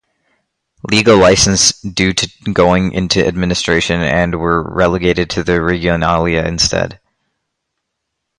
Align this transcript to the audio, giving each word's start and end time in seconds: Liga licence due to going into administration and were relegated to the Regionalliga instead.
Liga 0.89 1.13
licence 1.13 1.79
due 1.81 2.11
to 2.11 2.27
going 2.53 2.91
into 2.91 3.23
administration 3.23 4.01
and 4.01 4.33
were 4.33 4.63
relegated 4.73 5.29
to 5.29 5.43
the 5.43 5.59
Regionalliga 5.59 6.43
instead. 6.43 6.99